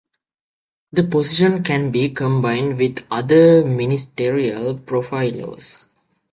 This 0.91 1.05
position 1.05 1.61
can 1.61 1.91
be 1.91 2.09
combined 2.09 2.79
with 2.79 3.05
other 3.11 3.63
ministerial 3.63 4.79
portfolios. 4.79 5.89